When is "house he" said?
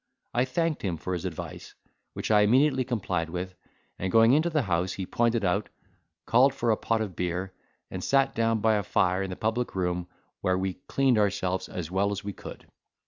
4.63-5.05